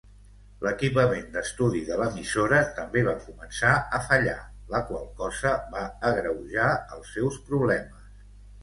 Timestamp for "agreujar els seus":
6.15-7.41